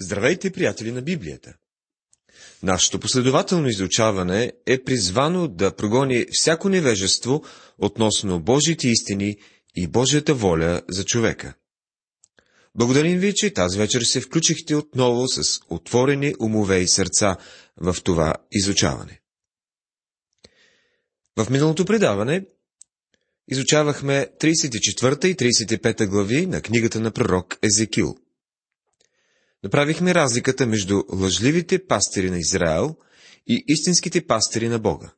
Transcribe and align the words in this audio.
Здравейте, 0.00 0.50
приятели 0.50 0.92
на 0.92 1.02
Библията! 1.02 1.54
Нашето 2.62 3.00
последователно 3.00 3.68
изучаване 3.68 4.52
е 4.66 4.84
призвано 4.84 5.48
да 5.48 5.76
прогони 5.76 6.26
всяко 6.32 6.68
невежество 6.68 7.44
относно 7.78 8.40
Божите 8.40 8.88
истини 8.88 9.36
и 9.76 9.86
Божията 9.86 10.34
воля 10.34 10.82
за 10.88 11.04
човека. 11.04 11.54
Благодарим 12.74 13.18
ви, 13.18 13.34
че 13.34 13.52
тази 13.52 13.78
вечер 13.78 14.02
се 14.02 14.20
включихте 14.20 14.76
отново 14.76 15.28
с 15.28 15.60
отворени 15.70 16.34
умове 16.40 16.78
и 16.78 16.88
сърца 16.88 17.36
в 17.76 17.96
това 18.04 18.34
изучаване. 18.52 19.20
В 21.36 21.50
миналото 21.50 21.84
предаване 21.84 22.46
изучавахме 23.48 24.28
34 24.40 25.26
и 25.26 25.36
35 25.36 26.06
глави 26.06 26.46
на 26.46 26.62
книгата 26.62 27.00
на 27.00 27.10
пророк 27.10 27.58
Езекил– 27.62 28.16
Направихме 29.64 30.14
разликата 30.14 30.66
между 30.66 31.02
лъжливите 31.12 31.86
пастири 31.86 32.30
на 32.30 32.38
Израел 32.38 32.96
и 33.46 33.64
истинските 33.68 34.26
пастири 34.26 34.68
на 34.68 34.78
Бога. 34.78 35.12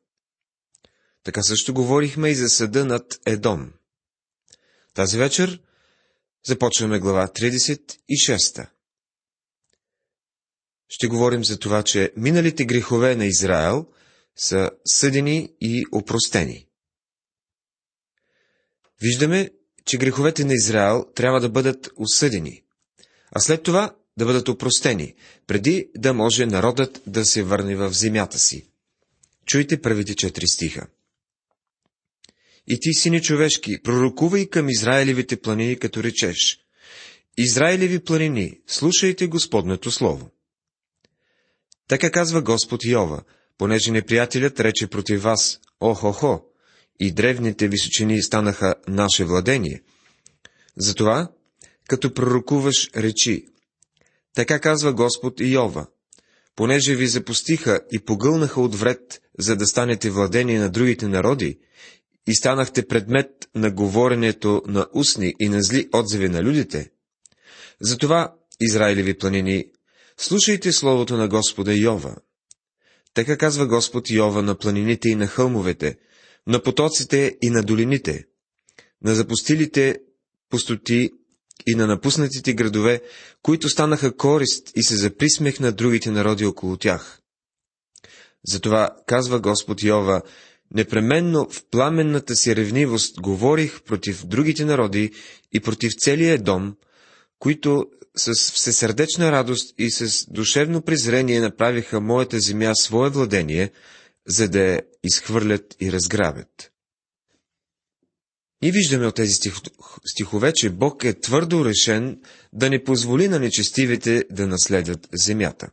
Така 1.23 1.43
също 1.43 1.73
говорихме 1.73 2.29
и 2.29 2.35
за 2.35 2.49
съда 2.49 2.85
над 2.85 3.19
Едом. 3.25 3.73
Тази 4.93 5.17
вечер 5.17 5.61
започваме 6.45 6.99
глава 6.99 7.27
36. 7.27 8.69
Ще 10.89 11.07
говорим 11.07 11.45
за 11.45 11.59
това, 11.59 11.83
че 11.83 12.11
миналите 12.17 12.65
грехове 12.65 13.15
на 13.15 13.25
Израел 13.25 13.87
са 14.35 14.71
съдени 14.85 15.53
и 15.61 15.85
опростени. 15.91 16.67
Виждаме, 19.01 19.51
че 19.85 19.97
греховете 19.97 20.45
на 20.45 20.53
Израел 20.53 21.05
трябва 21.15 21.39
да 21.39 21.49
бъдат 21.49 21.89
осъдени, 21.97 22.63
а 23.31 23.39
след 23.39 23.63
това 23.63 23.95
да 24.17 24.25
бъдат 24.25 24.49
опростени, 24.49 25.13
преди 25.47 25.89
да 25.95 26.13
може 26.13 26.45
народът 26.45 27.01
да 27.07 27.25
се 27.25 27.43
върне 27.43 27.75
в 27.75 27.93
земята 27.93 28.39
си. 28.39 28.67
Чуйте 29.45 29.81
първите 29.81 30.15
четири 30.15 30.47
стиха. 30.47 30.87
И 32.67 32.79
ти, 32.79 32.93
сини 32.93 33.21
човешки, 33.21 33.81
пророкувай 33.83 34.45
към 34.45 34.69
Израилевите 34.69 35.41
планини, 35.41 35.79
като 35.79 36.03
речеш. 36.03 36.59
Израилеви 37.37 37.99
планини, 37.99 38.59
слушайте 38.67 39.27
Господнето 39.27 39.91
Слово. 39.91 40.29
Така 41.87 42.11
казва 42.11 42.41
Господ 42.41 42.85
Йова, 42.85 43.23
понеже 43.57 43.91
неприятелят 43.91 44.59
рече 44.59 44.87
против 44.87 45.21
вас, 45.23 45.59
охо-хо, 45.79 46.41
и 46.99 47.11
древните 47.11 47.67
височини 47.67 48.21
станаха 48.23 48.75
наше 48.87 49.25
владение. 49.25 49.81
Затова, 50.77 51.31
като 51.87 52.13
пророкуваш, 52.13 52.89
речи, 52.95 53.45
така 54.37 54.59
казва 54.59 54.93
Господ 54.93 55.39
Йова. 55.39 55.87
Понеже 56.55 56.95
ви 56.95 57.07
запустиха 57.07 57.81
и 57.91 57.99
погълнаха 57.99 58.61
от 58.61 58.75
вред, 58.75 59.21
за 59.39 59.55
да 59.55 59.67
станете 59.67 60.09
владени 60.09 60.57
на 60.57 60.69
другите 60.69 61.07
народи, 61.07 61.59
и 62.27 62.35
станахте 62.35 62.87
предмет 62.87 63.29
на 63.55 63.71
говоренето 63.71 64.61
на 64.67 64.87
устни 64.93 65.33
и 65.39 65.49
на 65.49 65.61
зли 65.61 65.89
отзиви 65.93 66.29
на 66.29 66.43
людите, 66.43 66.89
затова, 67.81 68.35
Израилеви 68.61 69.17
планини, 69.17 69.65
слушайте 70.17 70.71
словото 70.71 71.17
на 71.17 71.27
Господа 71.27 71.73
Йова. 71.73 72.15
Така 73.13 73.37
казва 73.37 73.67
Господ 73.67 74.09
Йова 74.09 74.41
на 74.41 74.55
планините 74.55 75.09
и 75.09 75.15
на 75.15 75.27
хълмовете, 75.27 75.97
на 76.47 76.63
потоците 76.63 77.37
и 77.41 77.49
на 77.49 77.63
долините, 77.63 78.25
на 79.03 79.15
запустилите 79.15 79.99
пустоти 80.49 81.11
и 81.65 81.75
на 81.75 81.87
напуснатите 81.87 82.53
градове, 82.53 83.01
които 83.41 83.69
станаха 83.69 84.17
корист 84.17 84.71
и 84.75 84.83
се 84.83 84.95
заприсмех 84.95 85.59
на 85.59 85.71
другите 85.71 86.11
народи 86.11 86.45
около 86.45 86.77
тях. 86.77 87.19
Затова, 88.47 88.89
казва 89.07 89.39
Господ 89.39 89.83
Йова, 89.83 90.21
непременно 90.73 91.49
в 91.49 91.63
пламенната 91.71 92.35
си 92.35 92.55
ревнивост 92.55 93.21
говорих 93.21 93.81
против 93.81 94.25
другите 94.25 94.65
народи 94.65 95.11
и 95.53 95.59
против 95.59 95.93
целия 95.95 96.37
дом, 96.37 96.75
които 97.39 97.85
с 98.15 98.51
всесърдечна 98.51 99.31
радост 99.31 99.75
и 99.77 99.91
с 99.91 100.25
душевно 100.31 100.81
презрение 100.81 101.39
направиха 101.41 102.01
моята 102.01 102.39
земя 102.39 102.75
свое 102.75 103.09
владение, 103.09 103.71
за 104.27 104.49
да 104.49 104.59
я 104.59 104.81
изхвърлят 105.03 105.75
и 105.81 105.91
разграбят. 105.91 106.71
И 108.61 108.71
виждаме 108.71 109.07
от 109.07 109.15
тези 109.15 109.33
стихове, 110.05 110.53
че 110.53 110.69
Бог 110.69 111.03
е 111.03 111.19
твърдо 111.19 111.65
решен 111.65 112.21
да 112.53 112.69
не 112.69 112.83
позволи 112.83 113.27
на 113.27 113.39
нечестивите 113.39 114.23
да 114.31 114.47
наследят 114.47 115.07
земята. 115.13 115.69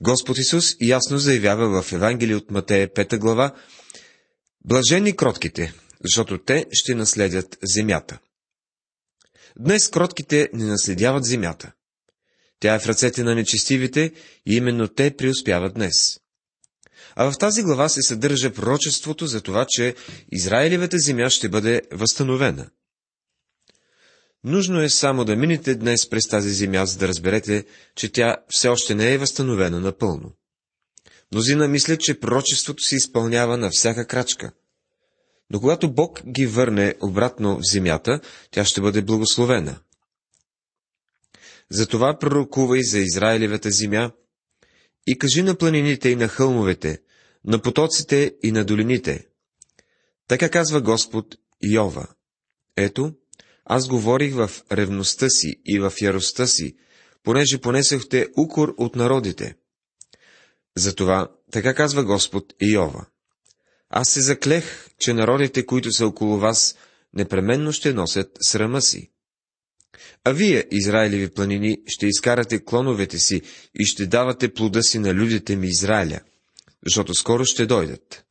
Господ 0.00 0.38
Исус 0.38 0.76
ясно 0.80 1.18
заявява 1.18 1.82
в 1.82 1.92
Евангелие 1.92 2.36
от 2.36 2.50
Матея 2.50 2.88
5 2.88 3.18
глава, 3.18 3.54
Блажени 4.64 5.16
кротките, 5.16 5.74
защото 6.04 6.38
те 6.38 6.66
ще 6.72 6.94
наследят 6.94 7.58
земята. 7.62 8.18
Днес 9.58 9.88
кротките 9.88 10.48
не 10.52 10.64
наследяват 10.64 11.24
земята. 11.24 11.72
Тя 12.60 12.74
е 12.74 12.78
в 12.78 12.86
ръцете 12.86 13.22
на 13.22 13.34
нечестивите 13.34 14.12
и 14.46 14.56
именно 14.56 14.88
те 14.88 15.16
преуспяват 15.16 15.74
днес. 15.74 16.20
А 17.16 17.30
в 17.30 17.38
тази 17.38 17.62
глава 17.62 17.88
се 17.88 18.02
съдържа 18.02 18.52
пророчеството 18.52 19.26
за 19.26 19.40
това, 19.40 19.66
че 19.68 19.94
Израилевата 20.32 20.98
земя 20.98 21.30
ще 21.30 21.48
бъде 21.48 21.82
възстановена. 21.92 22.70
Нужно 24.44 24.80
е 24.82 24.88
само 24.88 25.24
да 25.24 25.36
минете 25.36 25.74
днес 25.74 26.08
през 26.08 26.28
тази 26.28 26.50
земя, 26.50 26.86
за 26.86 26.98
да 26.98 27.08
разберете, 27.08 27.64
че 27.96 28.12
тя 28.12 28.36
все 28.48 28.68
още 28.68 28.94
не 28.94 29.12
е 29.12 29.18
възстановена 29.18 29.80
напълно. 29.80 30.32
Мнозина 31.32 31.68
мислят, 31.68 32.00
че 32.00 32.20
пророчеството 32.20 32.82
се 32.84 32.96
изпълнява 32.96 33.56
на 33.56 33.70
всяка 33.72 34.06
крачка. 34.06 34.52
Но 35.50 35.60
когато 35.60 35.92
Бог 35.92 36.22
ги 36.26 36.46
върне 36.46 36.94
обратно 37.02 37.56
в 37.56 37.72
земята, 37.72 38.20
тя 38.50 38.64
ще 38.64 38.80
бъде 38.80 39.02
благословена. 39.02 39.78
Затова 41.70 42.18
пророкувай 42.18 42.82
за 42.82 42.98
Израилевата 42.98 43.70
земя 43.70 44.10
и 45.06 45.18
кажи 45.18 45.42
на 45.42 45.54
планините 45.54 46.08
и 46.08 46.16
на 46.16 46.28
хълмовете, 46.28 46.98
на 47.44 47.62
потоците 47.62 48.34
и 48.42 48.52
на 48.52 48.64
долините. 48.64 49.26
Така 50.28 50.48
казва 50.50 50.80
Господ 50.80 51.36
Йова. 51.62 52.08
Ето, 52.76 53.12
аз 53.64 53.88
говорих 53.88 54.34
в 54.34 54.50
ревността 54.72 55.28
си 55.28 55.54
и 55.64 55.78
в 55.78 55.92
яростта 56.00 56.46
си, 56.46 56.76
понеже 57.22 57.60
понесохте 57.60 58.28
укор 58.38 58.74
от 58.78 58.96
народите. 58.96 59.56
Затова, 60.76 61.28
така 61.52 61.74
казва 61.74 62.04
Господ 62.04 62.54
Йова. 62.62 63.06
Аз 63.90 64.08
се 64.08 64.20
заклех, 64.20 64.88
че 64.98 65.12
народите, 65.12 65.66
които 65.66 65.92
са 65.92 66.06
около 66.06 66.38
вас, 66.38 66.76
непременно 67.14 67.72
ще 67.72 67.92
носят 67.92 68.38
срама 68.40 68.82
си. 68.82 69.11
А 70.24 70.32
вие, 70.32 70.66
Израилеви 70.70 71.30
планини, 71.30 71.78
ще 71.86 72.06
изкарате 72.06 72.64
клоновете 72.64 73.18
си 73.18 73.42
и 73.80 73.84
ще 73.84 74.06
давате 74.06 74.54
плода 74.54 74.82
си 74.82 74.98
на 74.98 75.14
людите 75.14 75.56
ми 75.56 75.68
Израиля, 75.68 76.20
защото 76.86 77.14
скоро 77.14 77.44
ще 77.44 77.66
дойдат. 77.66 78.24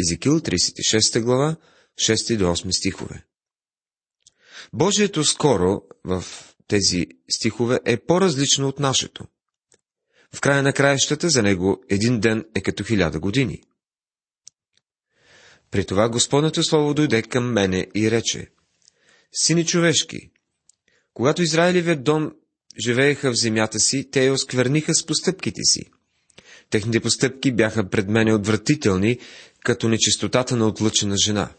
Езекил 0.00 0.40
36 0.40 1.22
глава, 1.22 1.56
6 2.00 2.36
до 2.36 2.44
8 2.44 2.78
стихове. 2.78 3.24
Божието 4.72 5.24
скоро 5.24 5.82
в 6.04 6.24
тези 6.68 7.06
стихове 7.30 7.80
е 7.84 7.96
по-различно 7.96 8.68
от 8.68 8.78
нашето. 8.78 9.26
В 10.34 10.40
края 10.40 10.62
на 10.62 10.72
краищата 10.72 11.28
за 11.28 11.42
него 11.42 11.82
един 11.88 12.20
ден 12.20 12.44
е 12.54 12.60
като 12.60 12.84
хиляда 12.84 13.20
години. 13.20 13.62
При 15.70 15.84
това 15.84 16.08
Господното 16.08 16.62
Слово 16.62 16.94
дойде 16.94 17.22
към 17.22 17.52
мене 17.52 17.86
и 17.94 18.10
рече, 18.10 18.50
Сини 19.36 19.66
човешки, 19.66 20.30
когато 21.14 21.42
Израилевият 21.42 22.04
дом 22.04 22.32
живееха 22.84 23.32
в 23.32 23.36
земята 23.36 23.78
си, 23.78 24.08
те 24.10 24.24
я 24.24 24.32
оскверниха 24.32 24.94
с 24.94 25.06
постъпките 25.06 25.60
си. 25.64 25.90
Техните 26.70 27.00
постъпки 27.00 27.52
бяха 27.52 27.90
пред 27.90 28.08
мене 28.08 28.34
отвратителни, 28.34 29.18
като 29.64 29.88
нечистотата 29.88 30.56
на 30.56 30.66
отлъчена 30.66 31.16
жена. 31.24 31.50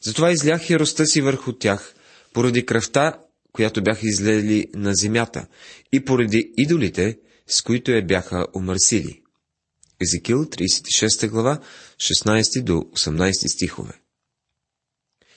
Затова 0.00 0.32
излях 0.32 0.70
яростта 0.70 1.06
си 1.06 1.20
върху 1.20 1.52
тях, 1.52 1.94
поради 2.32 2.66
кръвта, 2.66 3.20
която 3.52 3.82
бяха 3.82 4.00
излели 4.02 4.66
на 4.74 4.94
земята, 4.94 5.46
и 5.92 6.04
поради 6.04 6.52
идолите, 6.56 7.18
с 7.46 7.62
които 7.62 7.90
я 7.90 8.06
бяха 8.06 8.46
омърсили. 8.56 9.22
Езекил, 10.00 10.44
36 10.44 11.28
глава, 11.28 11.60
16 11.96 12.62
до 12.62 12.72
18 12.72 13.32
стихове. 13.46 13.92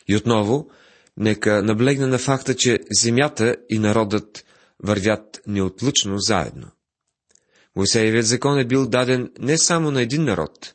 И 0.08 0.16
отново, 0.16 0.70
нека 1.18 1.64
наблегна 1.64 2.08
на 2.08 2.18
факта, 2.18 2.56
че 2.56 2.80
земята 2.92 3.56
и 3.70 3.80
народът 3.80 4.46
вървят 4.84 5.42
неотлъчно 5.48 6.20
заедно. 6.20 6.72
Моисеевият 7.76 8.26
закон 8.26 8.60
е 8.60 8.68
бил 8.68 8.88
даден 8.88 9.32
не 9.40 9.58
само 9.58 9.92
на 9.92 10.02
един 10.02 10.24
народ, 10.24 10.74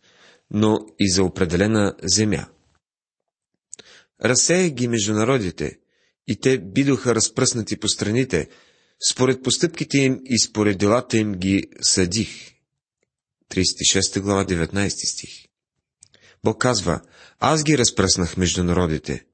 но 0.51 0.79
и 0.99 1.11
за 1.11 1.25
определена 1.25 1.95
земя. 2.03 2.47
Разсея 4.25 4.71
ги 4.71 4.89
между 4.89 5.13
народите, 5.13 5.79
и 6.29 6.41
те 6.41 6.59
бидоха 6.59 7.15
разпръснати 7.15 7.77
по 7.77 7.89
страните, 7.89 8.49
Според 9.11 9.43
постъпките 9.43 9.99
им 9.99 10.21
и 10.25 10.39
според 10.39 10.79
делата 10.79 11.19
им 11.19 11.33
ги 11.33 11.63
съдих. 11.81 12.53
36 13.51 14.21
глава, 14.21 14.45
19 14.45 14.89
стих. 14.89 15.31
Бог 16.45 16.61
казва, 16.61 17.01
аз 17.39 17.65
ги 17.65 17.79
разпръснах 17.79 18.37
между 18.37 18.65
народите. 18.65 19.25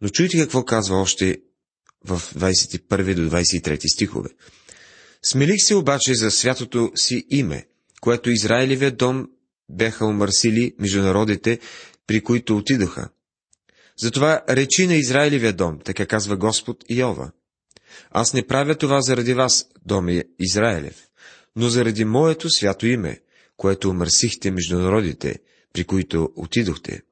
Но 0.00 0.08
чуйте 0.08 0.38
какво 0.38 0.64
казва 0.64 1.00
още 1.00 1.38
в 2.04 2.22
21 2.34 3.14
до 3.14 3.36
23 3.36 3.94
стихове. 3.94 4.30
Смелих 5.22 5.56
се 5.58 5.74
обаче 5.74 6.14
за 6.14 6.30
святото 6.30 6.92
си 6.96 7.26
име, 7.30 7.66
което 8.00 8.30
Израилевия 8.30 8.90
дом 8.90 9.28
бяха 9.68 10.06
омърсили 10.06 10.74
между 10.78 11.02
народите, 11.02 11.58
при 12.06 12.20
които 12.20 12.56
отидоха. 12.56 13.08
Затова 13.98 14.42
речи 14.48 14.86
на 14.86 14.94
Израилевия 14.94 15.52
дом, 15.52 15.78
така 15.84 16.06
казва 16.06 16.36
Господ 16.36 16.84
Иова. 16.88 17.30
Аз 18.10 18.34
не 18.34 18.46
правя 18.46 18.74
това 18.74 19.00
заради 19.00 19.34
вас, 19.34 19.66
доме 19.84 20.24
Израилев, 20.38 21.08
но 21.56 21.68
заради 21.68 22.04
моето 22.04 22.50
свято 22.50 22.86
име, 22.86 23.20
което 23.56 23.90
омърсихте 23.90 24.50
между 24.50 24.78
народите, 24.78 25.38
при 25.72 25.84
които 25.84 26.32
отидохте. 26.36 27.02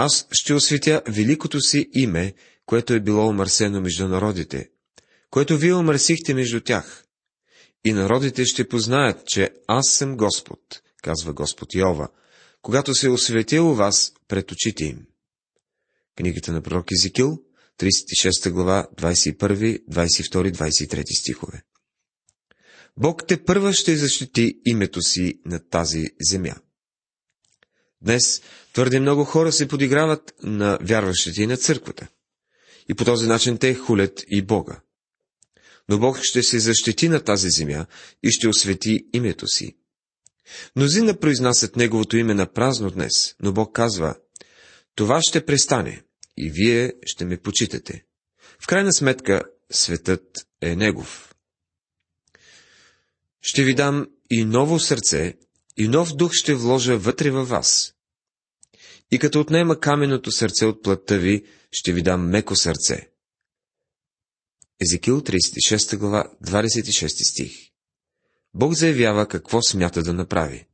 Аз 0.00 0.26
ще 0.30 0.54
осветя 0.54 1.02
великото 1.08 1.60
си 1.60 1.88
име, 1.92 2.34
което 2.66 2.94
е 2.94 3.00
било 3.00 3.28
омърсено 3.28 3.80
между 3.80 4.08
народите, 4.08 4.70
което 5.30 5.58
вие 5.58 5.74
омърсихте 5.74 6.34
между 6.34 6.60
тях. 6.60 7.04
И 7.84 7.92
народите 7.92 8.44
ще 8.44 8.68
познаят, 8.68 9.26
че 9.26 9.50
аз 9.66 9.88
съм 9.88 10.16
Господ, 10.16 10.60
казва 11.02 11.32
Господ 11.32 11.74
Йова, 11.74 12.08
когато 12.62 12.94
се 12.94 13.08
осветя 13.08 13.62
у 13.62 13.74
вас 13.74 14.12
пред 14.28 14.52
очите 14.52 14.84
им. 14.84 15.06
Книгата 16.16 16.52
на 16.52 16.62
пророк 16.62 16.92
Езекил, 16.92 17.38
36 17.80 18.50
глава, 18.50 18.88
21, 18.96 19.84
22, 19.90 20.52
23 20.52 21.18
стихове. 21.18 21.62
Бог 22.96 23.26
те 23.28 23.44
първа 23.44 23.72
ще 23.72 23.96
защити 23.96 24.60
името 24.64 25.02
си 25.02 25.40
на 25.44 25.68
тази 25.68 26.06
земя. 26.20 26.54
Днес 28.02 28.42
твърде 28.72 29.00
много 29.00 29.24
хора 29.24 29.52
се 29.52 29.68
подиграват 29.68 30.34
на 30.42 30.78
вярващите 30.82 31.42
и 31.42 31.46
на 31.46 31.56
църквата. 31.56 32.08
И 32.88 32.94
по 32.94 33.04
този 33.04 33.26
начин 33.26 33.58
те 33.58 33.74
хулят 33.74 34.24
и 34.28 34.42
Бога. 34.42 34.80
Но 35.88 35.98
Бог 35.98 36.18
ще 36.22 36.42
се 36.42 36.58
защити 36.58 37.08
на 37.08 37.20
тази 37.20 37.50
земя 37.50 37.86
и 38.22 38.30
ще 38.30 38.48
освети 38.48 39.06
името 39.12 39.46
си. 39.46 39.76
Мнозина 40.76 41.18
произнасят 41.18 41.76
Неговото 41.76 42.16
име 42.16 42.34
на 42.34 42.52
празно 42.52 42.90
днес, 42.90 43.34
но 43.40 43.52
Бог 43.52 43.74
казва, 43.74 44.16
това 44.94 45.22
ще 45.22 45.46
престане 45.46 46.02
и 46.36 46.50
вие 46.50 46.92
ще 47.06 47.24
ме 47.24 47.36
почитате. 47.36 48.04
В 48.60 48.66
крайна 48.66 48.92
сметка, 48.92 49.42
светът 49.70 50.46
е 50.60 50.76
Негов. 50.76 51.34
Ще 53.40 53.64
ви 53.64 53.74
дам 53.74 54.06
и 54.30 54.44
ново 54.44 54.78
сърце, 54.78 55.34
и 55.78 55.88
нов 55.88 56.16
дух 56.16 56.32
ще 56.32 56.54
вложа 56.54 56.98
вътре 56.98 57.30
във 57.30 57.48
вас. 57.48 57.94
И 59.10 59.18
като 59.18 59.40
отнема 59.40 59.80
каменното 59.80 60.30
сърце 60.30 60.66
от 60.66 60.82
плътта 60.82 61.16
ви, 61.16 61.44
ще 61.72 61.92
ви 61.92 62.02
дам 62.02 62.28
меко 62.30 62.56
сърце. 62.56 63.10
Езекил 64.80 65.20
36 65.20 65.96
глава, 65.96 66.30
26 66.44 67.30
стих 67.30 67.68
Бог 68.54 68.74
заявява 68.74 69.28
какво 69.28 69.62
смята 69.62 70.02
да 70.02 70.12
направи. 70.12 70.66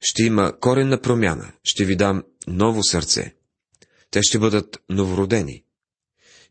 Ще 0.00 0.22
има 0.22 0.58
коренна 0.60 1.00
промяна, 1.00 1.52
ще 1.64 1.84
ви 1.84 1.96
дам 1.96 2.24
ново 2.46 2.82
сърце. 2.82 3.34
Те 4.10 4.22
ще 4.22 4.38
бъдат 4.38 4.82
новородени. 4.88 5.64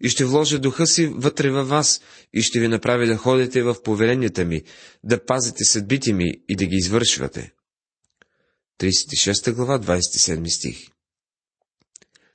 И 0.02 0.10
ще 0.10 0.26
вложа 0.26 0.60
духа 0.60 0.88
си 0.88 1.08
вътре 1.08 1.52
във 1.52 1.70
вас 1.70 2.02
и 2.34 2.42
ще 2.42 2.60
ви 2.60 2.68
направи 2.68 3.08
да 3.08 3.18
ходите 3.18 3.64
в 3.64 3.84
поверенията 3.84 4.46
ми, 4.46 4.64
да 5.04 5.26
пазите 5.26 5.64
съдбите 5.64 6.14
ми 6.14 6.32
и 6.50 6.56
да 6.56 6.66
ги 6.66 6.76
извършвате. 6.76 7.54
36 8.80 9.54
глава, 9.54 9.80
27 9.80 10.50
стих 10.50 10.78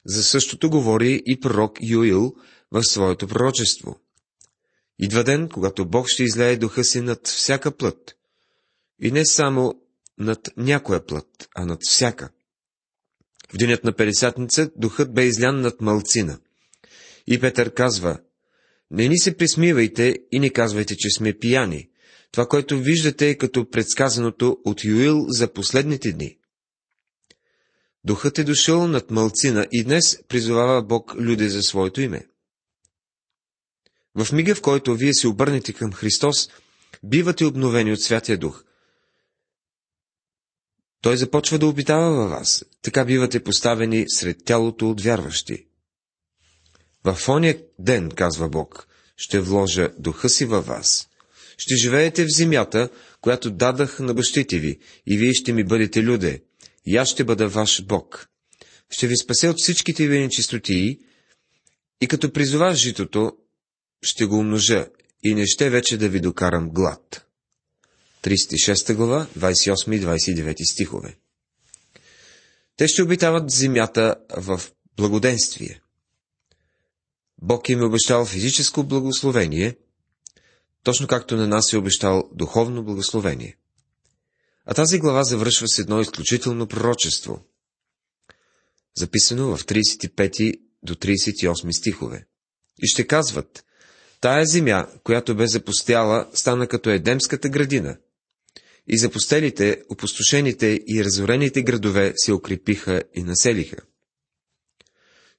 За 0.06 0.24
същото 0.24 0.70
говори 0.70 1.22
и 1.26 1.40
пророк 1.40 1.78
Юил 1.82 2.34
в 2.70 2.82
своето 2.84 3.28
пророчество. 3.28 4.00
Идва 4.98 5.24
ден, 5.24 5.48
когато 5.48 5.88
Бог 5.88 6.08
ще 6.08 6.22
излее 6.22 6.56
духа 6.56 6.84
си 6.84 7.00
над 7.00 7.28
всяка 7.28 7.76
плът. 7.76 8.16
И 9.02 9.10
не 9.10 9.26
само 9.26 9.74
над 10.18 10.48
някоя 10.56 11.06
плът, 11.06 11.48
а 11.54 11.66
над 11.66 11.78
всяка. 11.82 12.30
В 13.52 13.56
денят 13.56 13.84
на 13.84 13.92
Пелесятница 13.92 14.70
духът 14.76 15.14
бе 15.14 15.24
излян 15.24 15.60
над 15.60 15.80
малцина. 15.80 16.38
И 17.26 17.40
Петър 17.40 17.74
казва, 17.74 18.18
не 18.90 19.08
ни 19.08 19.18
се 19.18 19.36
присмивайте 19.36 20.16
и 20.32 20.40
не 20.40 20.50
казвайте, 20.50 20.96
че 20.96 21.10
сме 21.10 21.38
пияни. 21.38 21.88
Това, 22.32 22.46
което 22.46 22.78
виждате 22.78 23.28
е 23.28 23.38
като 23.38 23.70
предсказаното 23.70 24.58
от 24.64 24.84
Юил 24.84 25.24
за 25.28 25.52
последните 25.52 26.12
дни. 26.12 26.38
Духът 28.04 28.38
е 28.38 28.44
дошъл 28.44 28.88
над 28.88 29.10
малцина 29.10 29.66
и 29.72 29.84
днес 29.84 30.22
призовава 30.28 30.82
Бог 30.82 31.14
люди 31.14 31.48
за 31.48 31.62
своето 31.62 32.00
име. 32.00 32.26
В 34.14 34.32
мига, 34.32 34.54
в 34.54 34.62
който 34.62 34.94
вие 34.94 35.14
се 35.14 35.28
обърнете 35.28 35.72
към 35.72 35.92
Христос, 35.92 36.48
бивате 37.02 37.44
обновени 37.44 37.92
от 37.92 38.00
Святия 38.00 38.38
Дух. 38.38 38.64
Той 41.00 41.16
започва 41.16 41.58
да 41.58 41.66
обитава 41.66 42.10
във 42.10 42.30
вас, 42.30 42.64
така 42.82 43.04
бивате 43.04 43.44
поставени 43.44 44.04
сред 44.08 44.44
тялото 44.44 44.90
от 44.90 45.00
вярващи. 45.00 45.66
В 47.04 47.28
оня 47.28 47.54
ден, 47.78 48.10
казва 48.10 48.48
Бог, 48.48 48.86
ще 49.16 49.40
вложа 49.40 49.90
духа 49.98 50.28
си 50.28 50.44
във 50.44 50.66
вас. 50.66 51.08
Ще 51.58 51.76
живеете 51.76 52.24
в 52.24 52.36
земята, 52.36 52.88
която 53.20 53.50
дадах 53.50 53.98
на 53.98 54.14
бащите 54.14 54.58
ви, 54.58 54.78
и 55.06 55.18
вие 55.18 55.34
ще 55.34 55.52
ми 55.52 55.64
бъдете 55.64 56.02
люде, 56.02 56.42
и 56.86 56.96
аз 56.96 57.08
ще 57.08 57.24
бъда 57.24 57.48
ваш 57.48 57.82
Бог. 57.82 58.28
Ще 58.90 59.06
ви 59.06 59.16
спася 59.16 59.50
от 59.50 59.56
всичките 59.58 60.08
ви 60.08 60.18
нечистотии, 60.18 60.98
и 62.00 62.06
като 62.06 62.32
призова 62.32 62.74
житото, 62.74 63.32
ще 64.02 64.24
го 64.24 64.38
умножа 64.38 64.86
и 65.22 65.34
не 65.34 65.46
ще 65.46 65.70
вече 65.70 65.96
да 65.96 66.08
ви 66.08 66.20
докарам 66.20 66.70
глад. 66.70 67.26
36 68.22 68.94
глава, 68.94 69.26
28 69.38 69.96
и 69.96 70.00
29 70.00 70.72
стихове. 70.72 71.16
Те 72.76 72.88
ще 72.88 73.02
обитават 73.02 73.50
земята 73.50 74.14
в 74.36 74.60
благоденствие. 74.96 75.80
Бог 77.44 77.68
им 77.68 77.80
е 77.80 77.84
обещал 77.84 78.24
физическо 78.24 78.84
благословение, 78.84 79.76
точно 80.82 81.06
както 81.06 81.36
на 81.36 81.48
нас 81.48 81.72
е 81.72 81.76
обещал 81.76 82.30
духовно 82.32 82.84
благословение. 82.84 83.56
А 84.66 84.74
тази 84.74 84.98
глава 84.98 85.24
завършва 85.24 85.68
с 85.68 85.78
едно 85.78 86.00
изключително 86.00 86.66
пророчество, 86.66 87.44
записано 88.96 89.56
в 89.56 89.64
35 89.64 90.60
до 90.82 90.94
38 90.94 91.78
стихове. 91.78 92.26
И 92.82 92.86
ще 92.86 93.06
казват, 93.06 93.64
Тая 94.20 94.46
земя, 94.46 94.86
която 95.02 95.34
бе 95.34 95.46
запустяла, 95.46 96.28
стана 96.34 96.66
като 96.66 96.90
Едемската 96.90 97.48
градина. 97.48 97.96
И 98.86 98.98
запустелите, 98.98 99.82
опустошените 99.90 100.80
и 100.86 101.04
разорените 101.04 101.62
градове 101.62 102.12
се 102.16 102.32
укрепиха 102.32 103.02
и 103.14 103.22
населиха. 103.22 103.76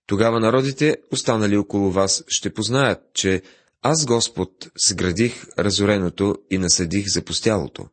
Тогава 0.08 0.40
народите, 0.40 0.98
останали 1.12 1.58
около 1.58 1.92
вас, 1.92 2.24
ще 2.28 2.54
познаят, 2.54 3.00
че 3.14 3.42
аз, 3.82 4.06
Господ, 4.06 4.68
сградих 4.88 5.46
разореното 5.60 6.36
и 6.52 6.58
насъдих 6.58 7.06
запустялото. 7.08 7.88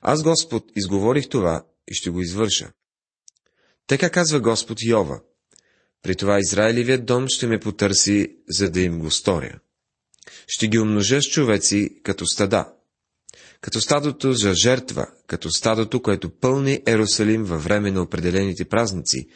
Аз, 0.00 0.22
Господ, 0.22 0.64
изговорих 0.76 1.28
това 1.28 1.64
и 1.88 1.94
ще 1.94 2.10
го 2.10 2.20
извърша. 2.20 2.70
Така 3.86 4.10
казва 4.10 4.40
Господ 4.40 4.82
Йова. 4.82 5.20
При 6.02 6.14
това 6.14 6.38
Израилевият 6.38 7.06
дом 7.06 7.28
ще 7.28 7.46
ме 7.46 7.60
потърси, 7.60 8.36
за 8.48 8.70
да 8.70 8.80
им 8.80 8.98
го 8.98 9.10
сторя. 9.10 9.58
Ще 10.46 10.68
ги 10.68 10.78
умножа 10.78 11.22
с 11.22 11.24
човеци 11.24 11.90
като 12.02 12.26
стада. 12.26 12.72
Като 13.60 13.80
стадото 13.80 14.32
за 14.32 14.54
жертва, 14.54 15.06
като 15.26 15.50
стадото, 15.50 16.02
което 16.02 16.30
пълни 16.30 16.82
Ерусалим 16.86 17.44
във 17.44 17.64
време 17.64 17.90
на 17.90 18.02
определените 18.02 18.64
празници. 18.64 19.28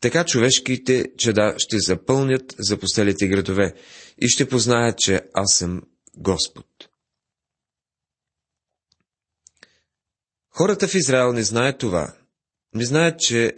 Така 0.00 0.24
човешките 0.24 1.04
чеда 1.18 1.54
ще 1.58 1.78
запълнят 1.78 2.54
запустелите 2.58 3.28
градове 3.28 3.74
и 4.18 4.28
ще 4.28 4.48
познаят, 4.48 4.98
че 4.98 5.20
аз 5.34 5.54
съм 5.54 5.82
Господ. 6.16 6.66
Хората 10.50 10.88
в 10.88 10.94
Израел 10.94 11.32
не 11.32 11.42
знаят 11.42 11.78
това. 11.78 12.14
Не 12.74 12.84
знаят, 12.84 13.20
че 13.20 13.52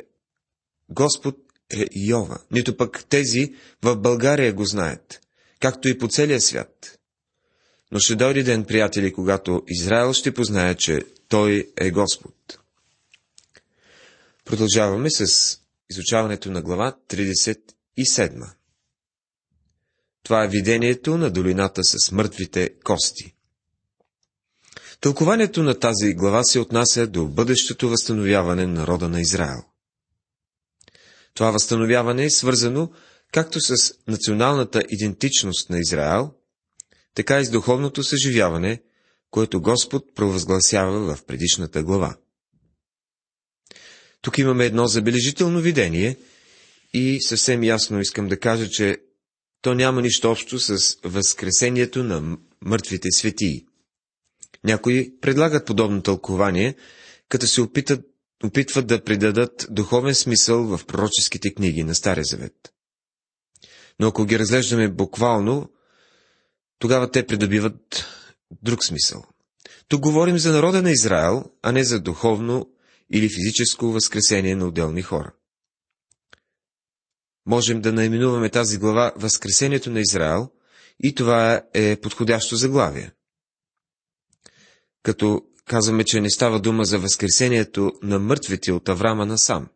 Господ 0.89 1.37
е 1.71 1.87
Йова. 1.97 2.39
Нито 2.51 2.77
пък 2.77 3.05
тези 3.09 3.55
в 3.83 3.97
България 3.97 4.53
го 4.53 4.65
знаят 4.65 5.21
както 5.61 5.89
и 5.89 5.99
по 5.99 6.09
целия 6.09 6.41
свят. 6.41 6.99
Но 7.93 7.99
ще 7.99 8.17
дойде 8.17 8.43
ден, 8.43 8.65
приятели, 8.65 9.13
когато 9.13 9.63
Израел 9.69 10.13
ще 10.13 10.35
познае, 10.35 10.75
че 10.75 11.01
Той 11.29 11.73
е 11.77 11.91
Господ. 11.91 12.59
Продължаваме 14.45 15.11
с 15.11 15.57
изучаването 15.91 16.51
на 16.51 16.63
глава 16.63 16.97
37. 17.09 18.51
Това 20.23 20.45
е 20.45 20.49
видението 20.49 21.19
на 21.19 21.31
долината 21.31 21.85
с 21.85 22.13
мъртвите 22.13 22.71
кости. 22.85 23.35
Тълкованието 25.01 25.63
на 25.63 25.79
тази 25.79 26.15
глава 26.15 26.45
се 26.45 26.59
отнася 26.59 27.07
до 27.07 27.27
бъдещото 27.27 27.89
възстановяване 27.89 28.67
на 28.67 28.73
народа 28.73 29.09
на 29.09 29.21
Израел. 29.21 29.63
Това 31.35 31.51
възстановяване 31.51 32.25
е 32.25 32.31
свързано 32.31 32.91
както 33.33 33.61
с 33.61 33.95
националната 34.09 34.83
идентичност 34.89 35.71
на 35.71 35.79
Израел, 35.79 36.31
така 37.15 37.41
и 37.41 37.45
с 37.45 37.51
духовното 37.51 38.03
съживяване, 38.03 38.83
което 39.31 39.61
Господ 39.61 40.15
провъзгласява 40.15 41.17
в 41.17 41.25
предишната 41.25 41.83
глава. 41.83 42.17
Тук 44.23 44.39
имаме 44.39 44.67
едно 44.67 44.87
забележително 44.87 45.61
видение 45.61 46.17
и 46.95 47.23
съвсем 47.23 47.65
ясно 47.65 48.01
искам 48.01 48.29
да 48.29 48.41
кажа, 48.41 48.69
че 48.69 48.97
то 49.63 49.75
няма 49.75 50.03
нищо 50.03 50.31
общо 50.31 50.59
с 50.59 50.97
възкресението 51.05 52.05
на 52.05 52.39
мъртвите 52.61 53.09
светии. 53.11 53.67
Някои 54.65 55.21
предлагат 55.21 55.67
подобно 55.67 56.03
тълкование, 56.03 56.75
като 57.29 57.47
се 57.47 57.61
опитат, 57.61 58.01
опитват 58.45 58.87
да 58.87 59.05
придадат 59.05 59.67
духовен 59.71 60.15
смисъл 60.15 60.65
в 60.65 60.87
пророческите 60.87 61.55
книги 61.55 61.85
на 61.85 61.95
Стария 61.95 62.25
Завет. 62.25 62.73
Но 64.01 64.07
ако 64.09 64.25
ги 64.25 64.39
разглеждаме 64.39 64.89
буквално, 64.89 65.71
тогава 66.79 67.11
те 67.11 67.27
придобиват 67.27 68.07
друг 68.63 68.85
смисъл. 68.85 69.25
Тук 69.89 70.01
говорим 70.01 70.39
за 70.39 70.53
народа 70.53 70.83
на 70.83 70.91
Израел, 70.91 71.45
а 71.63 71.73
не 71.73 71.85
за 71.85 72.01
духовно 72.01 72.71
или 73.13 73.29
физическо 73.29 73.87
възкресение 73.87 74.57
на 74.57 74.67
отделни 74.67 75.03
хора. 75.03 75.33
Можем 77.47 77.81
да 77.81 77.93
наименуваме 77.93 78.51
тази 78.51 78.79
глава 78.79 79.13
Възкресението 79.17 79.91
на 79.91 80.01
Израел 80.01 80.51
и 81.03 81.15
това 81.15 81.63
е 81.75 81.97
подходящо 81.97 82.57
заглавие. 82.57 83.13
Като 85.03 85.43
казваме, 85.65 86.05
че 86.05 86.21
не 86.21 86.31
става 86.31 86.61
дума 86.61 86.85
за 86.85 86.99
възкресението 86.99 87.93
на 88.03 88.19
мъртвите 88.19 88.73
от 88.73 88.89
Аврама 88.89 89.27
насам. 89.27 89.69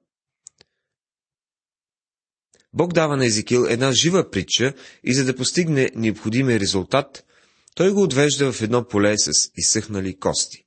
Бог 2.73 2.93
дава 2.93 3.17
на 3.17 3.27
Езекил 3.27 3.67
една 3.69 3.93
жива 3.93 4.31
притча 4.31 4.75
и 5.05 5.15
за 5.15 5.25
да 5.25 5.37
постигне 5.37 5.91
необходимия 5.95 6.61
резултат, 6.61 7.25
той 7.75 7.93
го 7.93 8.03
отвежда 8.03 8.53
в 8.53 8.63
едно 8.63 8.89
поле 8.89 9.19
с 9.19 9.51
изсъхнали 9.57 10.19
кости. 10.19 10.64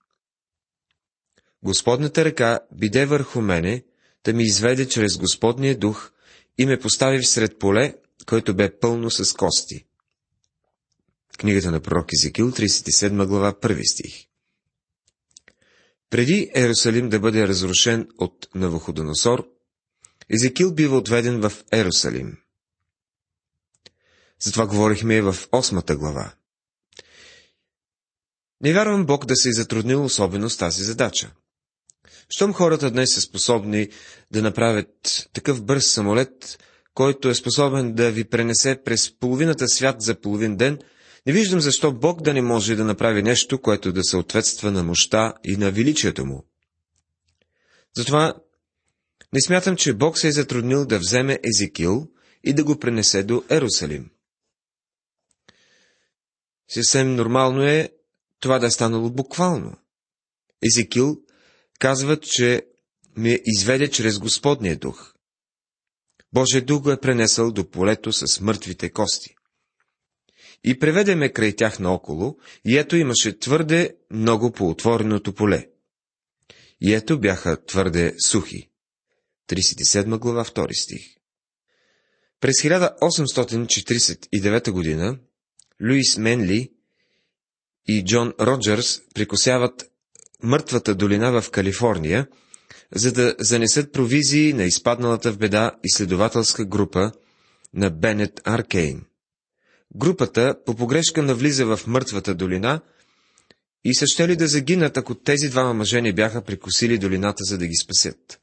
Господната 1.64 2.26
ръка 2.26 2.60
биде 2.72 3.06
върху 3.06 3.42
мене, 3.42 3.84
да 4.24 4.34
ми 4.34 4.44
изведе 4.44 4.88
чрез 4.88 5.18
Господния 5.18 5.78
дух 5.78 6.12
и 6.58 6.66
ме 6.66 6.80
постави 6.80 7.20
всред 7.20 7.60
поле, 7.60 7.96
който 8.26 8.56
бе 8.56 8.80
пълно 8.80 9.12
с 9.12 9.34
кости. 9.34 9.86
Книгата 11.38 11.72
на 11.72 11.80
пророк 11.80 12.14
Езекил, 12.14 12.52
37 12.52 13.26
глава, 13.26 13.54
1 13.54 13.92
стих. 13.92 14.28
Преди 16.10 16.52
Ерусалим 16.56 17.10
да 17.10 17.20
бъде 17.20 17.48
разрушен 17.48 18.08
от 18.18 18.48
Навуходоносор, 18.56 19.48
Езекил 20.30 20.74
бива 20.74 20.98
отведен 20.98 21.42
в 21.42 21.52
Ерусалим. 21.72 22.38
Затова 24.40 24.68
говорихме 24.68 25.22
в 25.22 25.34
8 25.34 25.96
глава. 25.96 26.34
Не 28.62 28.74
вярвам 28.74 29.06
Бог 29.06 29.26
да 29.26 29.36
се 29.36 29.50
е 29.50 29.54
затруднил 29.54 30.06
особено 30.06 30.50
с 30.50 30.58
тази 30.58 30.84
задача. 30.84 31.34
Щом 32.30 32.54
хората 32.54 32.92
днес 32.92 33.14
са 33.14 33.22
способни 33.22 33.90
да 34.32 34.42
направят 34.42 35.30
такъв 35.34 35.64
бърз 35.64 35.86
самолет, 35.86 36.60
който 36.94 37.30
е 37.30 37.36
способен 37.36 37.94
да 37.94 38.12
ви 38.12 38.24
пренесе 38.24 38.82
през 38.86 39.20
половината 39.20 39.68
свят 39.68 40.02
за 40.02 40.16
половин 40.22 40.58
ден, 40.58 40.80
не 41.28 41.34
виждам 41.34 41.60
защо 41.60 41.92
Бог 41.92 42.22
да 42.22 42.34
не 42.34 42.42
може 42.42 42.76
да 42.76 42.86
направи 42.86 43.24
нещо, 43.24 43.62
което 43.62 43.94
да 43.94 44.04
съответства 44.04 44.72
на 44.72 44.84
мощта 44.84 45.34
и 45.44 45.58
на 45.58 45.72
величието 45.72 46.26
му. 46.26 46.46
Затова 47.98 48.34
не 49.34 49.42
смятам, 49.42 49.76
че 49.76 49.94
Бог 49.94 50.18
се 50.18 50.28
е 50.28 50.32
затруднил 50.32 50.86
да 50.86 51.00
вземе 51.00 51.40
Езекил 51.44 52.08
и 52.44 52.54
да 52.54 52.64
го 52.64 52.80
пренесе 52.80 53.24
до 53.24 53.44
Ерусалим. 53.50 54.10
Съвсем 56.70 57.16
нормално 57.16 57.64
е 57.64 57.90
това 58.40 58.60
да 58.60 58.66
е 58.66 58.72
станало 58.72 59.10
буквално. 59.10 59.78
Езекил 60.66 61.18
казва, 61.80 62.20
че 62.20 62.68
ме 63.18 63.40
изведе 63.46 63.92
чрез 63.92 64.20
Господния 64.20 64.76
дух. 64.76 65.14
Божия 66.34 66.66
дух 66.66 66.84
го 66.84 66.92
е 66.92 67.00
пренесъл 67.00 67.52
до 67.52 67.72
полето 67.72 68.14
с 68.14 68.42
мъртвите 68.42 68.90
кости. 68.90 69.36
И 70.64 70.80
преведе 70.80 71.16
ме 71.16 71.34
край 71.34 71.56
тях 71.56 71.80
наоколо, 71.80 72.38
и 72.66 72.78
ето 72.78 72.96
имаше 72.96 73.40
твърде 73.40 73.96
много 74.12 74.52
по 74.52 74.70
отвореното 74.70 75.34
поле. 75.34 75.70
И 76.82 76.94
ето 76.94 77.20
бяха 77.20 77.66
твърде 77.66 78.16
сухи. 78.26 78.70
37 79.50 80.20
глава, 80.20 80.46
2 80.46 80.84
стих. 80.84 81.18
През 82.40 82.56
1849 82.56 84.72
година 84.72 85.20
Луис 85.82 86.18
Менли 86.18 86.74
и 87.88 88.06
Джон 88.06 88.34
Роджерс 88.42 89.02
прикосяват 89.14 89.92
мъртвата 90.44 90.96
долина 90.96 91.42
в 91.42 91.50
Калифорния, 91.52 92.28
за 92.96 93.12
да 93.12 93.36
занесат 93.40 93.92
провизии 93.94 94.54
на 94.54 94.64
изпадналата 94.64 95.32
в 95.32 95.38
беда 95.38 95.72
изследователска 95.84 96.66
група 96.66 97.12
на 97.74 97.90
Бенет 97.90 98.42
Аркейн. 98.44 99.02
Групата 99.96 100.56
по 100.66 100.76
погрешка 100.76 101.24
навлиза 101.24 101.66
в 101.66 101.80
мъртвата 101.88 102.36
долина 102.36 102.82
и 103.84 103.96
са 103.96 104.08
ще 104.08 104.28
ли 104.28 104.36
да 104.36 104.48
загинат, 104.48 104.98
ако 104.98 105.16
тези 105.16 105.50
двама 105.50 105.74
мъже 105.74 106.02
не 106.02 106.14
бяха 106.14 106.42
прикосили 106.42 106.98
долината, 106.98 107.44
за 107.44 107.58
да 107.58 107.68
ги 107.68 107.76
спасят. 107.76 108.40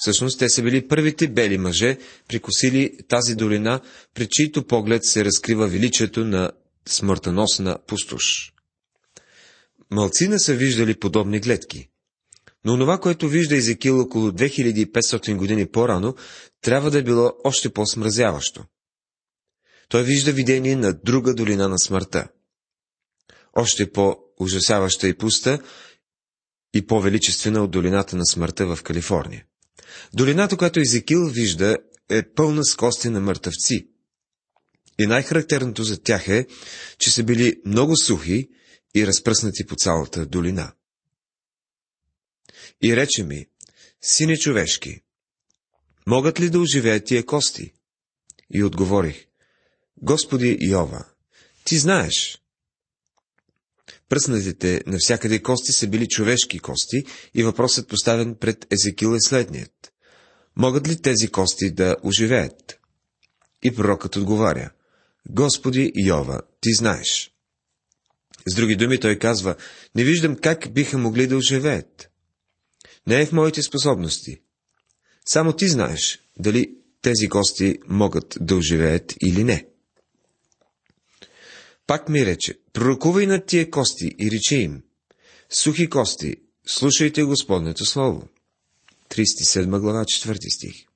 Всъщност 0.00 0.38
те 0.38 0.48
са 0.48 0.62
били 0.62 0.88
първите 0.88 1.28
бели 1.28 1.58
мъже, 1.58 1.98
прикосили 2.28 2.96
тази 3.08 3.34
долина, 3.34 3.80
при 4.14 4.26
чието 4.30 4.66
поглед 4.66 5.04
се 5.04 5.24
разкрива 5.24 5.66
величието 5.68 6.24
на 6.24 6.50
смъртоносна 6.88 7.78
пустош. 7.86 8.52
Малцина 9.90 10.40
са 10.40 10.54
виждали 10.54 10.98
подобни 10.98 11.40
гледки. 11.40 11.88
Но 12.64 12.78
това, 12.78 12.98
което 12.98 13.28
вижда 13.28 13.56
Езекил 13.56 14.00
около 14.00 14.30
2500 14.30 15.36
години 15.36 15.66
по-рано, 15.66 16.14
трябва 16.60 16.90
да 16.90 16.98
е 16.98 17.02
било 17.02 17.32
още 17.44 17.68
по-смразяващо. 17.72 18.64
Той 19.88 20.02
вижда 20.02 20.32
видение 20.32 20.76
на 20.76 20.92
друга 20.92 21.34
долина 21.34 21.68
на 21.68 21.78
смъртта. 21.78 22.28
Още 23.52 23.92
по-ужасяваща 23.92 25.08
и 25.08 25.14
пуста 25.14 25.58
и 26.74 26.86
по-величествена 26.86 27.64
от 27.64 27.70
долината 27.70 28.16
на 28.16 28.26
смъртта 28.26 28.76
в 28.76 28.82
Калифорния. 28.82 29.44
Долината, 30.14 30.56
която 30.56 30.80
Езекил 30.80 31.26
вижда, 31.26 31.76
е 32.10 32.22
пълна 32.22 32.64
с 32.64 32.76
кости 32.76 33.08
на 33.08 33.20
мъртъвци. 33.20 33.88
И 34.98 35.06
най-характерното 35.06 35.84
за 35.84 36.02
тях 36.02 36.28
е, 36.28 36.46
че 36.98 37.10
са 37.10 37.24
били 37.24 37.60
много 37.66 37.96
сухи 37.96 38.48
и 38.94 39.06
разпръснати 39.06 39.66
по 39.66 39.76
цялата 39.76 40.26
долина. 40.26 40.72
И 42.82 42.96
рече 42.96 43.24
ми, 43.24 43.46
сине 44.02 44.38
човешки, 44.38 45.00
могат 46.06 46.40
ли 46.40 46.50
да 46.50 46.60
оживеят 46.60 47.04
тия 47.04 47.26
кости? 47.26 47.72
И 48.54 48.64
отговорих, 48.64 49.26
Господи 50.02 50.58
Йова, 50.60 51.04
ти 51.64 51.78
знаеш. 51.78 52.42
Пръснатите 54.08 54.82
навсякъде 54.86 55.42
кости 55.42 55.72
са 55.72 55.88
били 55.88 56.08
човешки 56.08 56.58
кости 56.58 57.04
и 57.34 57.42
въпросът 57.42 57.88
поставен 57.88 58.34
пред 58.34 58.66
Езекил 58.72 59.14
е 59.14 59.20
следният. 59.20 59.92
Могат 60.56 60.88
ли 60.88 61.02
тези 61.02 61.28
кости 61.28 61.70
да 61.70 61.96
оживеят? 62.02 62.78
И 63.62 63.74
пророкът 63.74 64.16
отговаря. 64.16 64.70
Господи 65.30 65.92
Йова, 65.96 66.42
ти 66.60 66.72
знаеш. 66.72 67.37
С 68.46 68.54
други 68.54 68.76
думи 68.76 69.00
той 69.00 69.18
казва, 69.18 69.56
не 69.94 70.04
виждам 70.04 70.36
как 70.36 70.72
биха 70.72 70.98
могли 70.98 71.26
да 71.26 71.36
оживеят. 71.36 72.10
Не 73.06 73.20
е 73.20 73.26
в 73.26 73.32
моите 73.32 73.62
способности. 73.62 74.40
Само 75.26 75.52
ти 75.52 75.68
знаеш, 75.68 76.18
дали 76.38 76.74
тези 77.02 77.28
кости 77.28 77.78
могат 77.88 78.38
да 78.40 78.56
оживеят 78.56 79.14
или 79.22 79.44
не. 79.44 79.66
Пак 81.86 82.08
ми 82.08 82.26
рече, 82.26 82.54
пророкувай 82.72 83.26
над 83.26 83.46
тия 83.46 83.70
кости 83.70 84.14
и 84.18 84.30
речи 84.30 84.54
им, 84.54 84.82
сухи 85.50 85.90
кости, 85.90 86.36
слушайте 86.66 87.22
Господнето 87.22 87.84
Слово. 87.84 88.28
37 89.08 89.80
глава, 89.80 90.04
4 90.04 90.54
стих. 90.56 90.86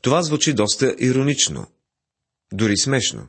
Това 0.00 0.22
звучи 0.22 0.52
доста 0.52 0.94
иронично, 0.98 1.66
дори 2.52 2.76
смешно. 2.76 3.28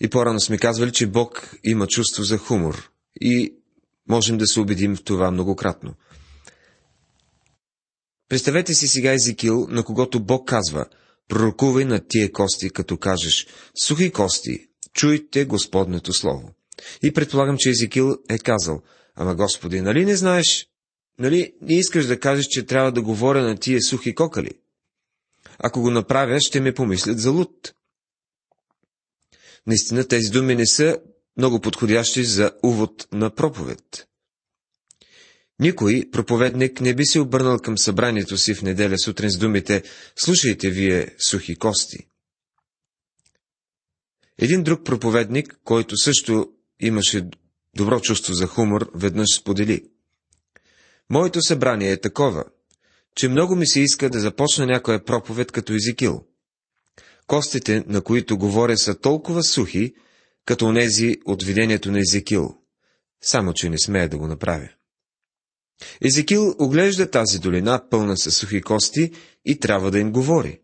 И 0.00 0.08
по-рано 0.08 0.40
сме 0.40 0.58
казвали, 0.58 0.92
че 0.92 1.06
Бог 1.06 1.54
има 1.64 1.86
чувство 1.86 2.22
за 2.22 2.38
хумор 2.38 2.90
и 3.20 3.54
можем 4.08 4.38
да 4.38 4.46
се 4.46 4.60
убедим 4.60 4.96
в 4.96 5.04
това 5.04 5.30
многократно. 5.30 5.94
Представете 8.28 8.74
си 8.74 8.88
сега 8.88 9.12
Езекил, 9.12 9.66
на 9.68 9.84
когото 9.84 10.20
Бог 10.20 10.48
казва, 10.48 10.86
Пророкувай 11.28 11.84
на 11.84 12.00
тия 12.08 12.32
кости, 12.32 12.70
като 12.70 12.96
кажеш, 12.96 13.46
сухи 13.82 14.10
кости, 14.10 14.66
чуйте 14.94 15.44
Господнето 15.44 16.12
Слово. 16.12 16.50
И 17.02 17.12
предполагам, 17.12 17.56
че 17.58 17.70
Езекил 17.70 18.16
е 18.28 18.38
казал, 18.38 18.82
ама 19.16 19.34
Господи, 19.34 19.80
нали 19.80 20.04
не 20.04 20.16
знаеш, 20.16 20.66
нали 21.18 21.52
не 21.62 21.74
искаш 21.74 22.06
да 22.06 22.20
кажеш, 22.20 22.46
че 22.46 22.66
трябва 22.66 22.92
да 22.92 23.02
говоря 23.02 23.42
на 23.42 23.56
тия 23.56 23.82
сухи 23.82 24.14
кокали? 24.14 24.50
Ако 25.58 25.80
го 25.80 25.90
направя, 25.90 26.40
ще 26.40 26.60
ме 26.60 26.74
помислят 26.74 27.20
за 27.20 27.30
луд. 27.30 27.74
Наистина 29.68 30.08
тези 30.08 30.30
думи 30.30 30.54
не 30.54 30.66
са 30.66 30.98
много 31.36 31.60
подходящи 31.60 32.24
за 32.24 32.52
увод 32.64 33.08
на 33.12 33.34
проповед. 33.34 34.08
Никой 35.60 36.04
проповедник 36.12 36.80
не 36.80 36.94
би 36.94 37.06
се 37.06 37.20
обърнал 37.20 37.58
към 37.58 37.78
събранието 37.78 38.38
си 38.38 38.54
в 38.54 38.62
неделя 38.62 38.98
сутрин 38.98 39.30
с 39.30 39.36
думите 39.36 39.82
«Слушайте 40.16 40.70
вие, 40.70 41.14
сухи 41.18 41.56
кости». 41.56 41.98
Един 44.38 44.62
друг 44.62 44.84
проповедник, 44.84 45.60
който 45.64 45.96
също 45.96 46.48
имаше 46.80 47.28
добро 47.76 48.00
чувство 48.00 48.34
за 48.34 48.46
хумор, 48.46 48.90
веднъж 48.94 49.28
сподели. 49.36 49.84
Моето 51.10 51.42
събрание 51.42 51.90
е 51.90 52.00
такова, 52.00 52.44
че 53.14 53.28
много 53.28 53.56
ми 53.56 53.66
се 53.66 53.80
иска 53.80 54.10
да 54.10 54.20
започна 54.20 54.66
някоя 54.66 55.04
проповед 55.04 55.52
като 55.52 55.72
Езикил. 55.72 56.24
Костите, 57.28 57.84
на 57.86 58.02
които 58.02 58.38
говоря, 58.38 58.78
са 58.78 58.98
толкова 59.00 59.42
сухи, 59.44 59.94
като 60.44 60.66
онези 60.66 61.16
от 61.24 61.42
видението 61.42 61.92
на 61.92 62.00
Езекил, 62.00 62.56
само 63.20 63.52
че 63.52 63.70
не 63.70 63.78
смея 63.78 64.08
да 64.08 64.18
го 64.18 64.26
направя. 64.26 64.68
Езекил 66.04 66.54
оглежда 66.58 67.10
тази 67.10 67.38
долина, 67.38 67.84
пълна 67.90 68.16
със 68.16 68.36
сухи 68.36 68.60
кости, 68.62 69.12
и 69.44 69.58
трябва 69.58 69.90
да 69.90 69.98
им 69.98 70.12
говори. 70.12 70.60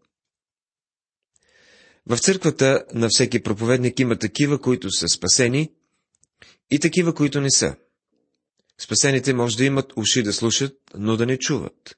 В 2.07 2.19
църквата 2.19 2.85
на 2.95 3.09
всеки 3.09 3.43
проповедник 3.43 4.01
има 4.01 4.19
такива, 4.19 4.61
които 4.61 4.91
са 4.91 5.09
спасени, 5.09 5.73
и 6.71 6.79
такива, 6.79 7.15
които 7.15 7.41
не 7.41 7.51
са. 7.51 7.77
Спасените 8.79 9.35
може 9.35 9.57
да 9.57 9.65
имат 9.65 9.93
уши 9.97 10.23
да 10.23 10.33
слушат, 10.33 10.77
но 10.95 11.17
да 11.17 11.27
не 11.27 11.39
чуват. 11.39 11.97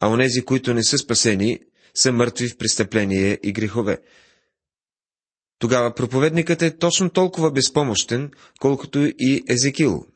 А 0.00 0.08
онези, 0.08 0.44
които 0.44 0.74
не 0.74 0.84
са 0.84 0.98
спасени, 0.98 1.60
са 1.94 2.12
мъртви 2.12 2.48
в 2.48 2.56
престъпление 2.56 3.38
и 3.42 3.52
грехове. 3.52 3.98
Тогава 5.58 5.94
проповедникът 5.94 6.62
е 6.62 6.76
точно 6.76 7.10
толкова 7.10 7.50
безпомощен, 7.50 8.30
колкото 8.60 9.12
и 9.18 9.44
Езекил. 9.48 10.06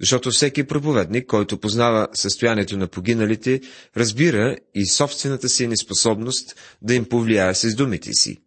Защото 0.00 0.30
всеки 0.30 0.66
проповедник, 0.66 1.26
който 1.26 1.60
познава 1.60 2.08
състоянието 2.14 2.76
на 2.76 2.88
погиналите, 2.88 3.60
разбира 3.96 4.56
и 4.74 4.86
собствената 4.86 5.48
си 5.48 5.66
неспособност 5.66 6.76
да 6.82 6.94
им 6.94 7.08
повлияе 7.08 7.54
с 7.54 7.74
думите 7.74 8.12
си. 8.12 8.42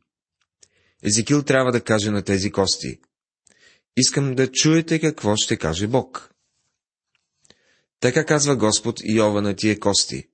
Езекил 1.03 1.43
трябва 1.43 1.71
да 1.71 1.81
каже 1.81 2.11
на 2.11 2.21
тези 2.23 2.51
кости. 2.51 2.99
Искам 3.97 4.35
да 4.35 4.51
чуете 4.51 4.99
какво 4.99 5.35
ще 5.35 5.57
каже 5.57 5.87
Бог. 5.87 6.31
Така 7.99 8.25
казва 8.25 8.55
Господ 8.55 8.99
Иова 9.03 9.41
на 9.41 9.55
тия 9.55 9.79
кости. 9.79 10.28